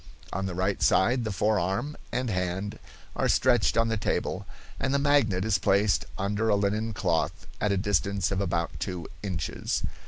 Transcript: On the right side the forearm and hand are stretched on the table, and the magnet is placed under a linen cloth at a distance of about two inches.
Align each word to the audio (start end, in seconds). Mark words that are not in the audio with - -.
On 0.33 0.47
the 0.47 0.55
right 0.55 0.81
side 0.81 1.25
the 1.25 1.31
forearm 1.31 1.95
and 2.11 2.31
hand 2.31 2.79
are 3.15 3.29
stretched 3.29 3.77
on 3.77 3.87
the 3.87 3.97
table, 3.97 4.47
and 4.79 4.95
the 4.95 4.97
magnet 4.97 5.45
is 5.45 5.59
placed 5.59 6.05
under 6.17 6.49
a 6.49 6.55
linen 6.55 6.91
cloth 6.91 7.45
at 7.61 7.71
a 7.71 7.77
distance 7.77 8.31
of 8.31 8.41
about 8.41 8.79
two 8.79 9.07
inches. 9.21 9.83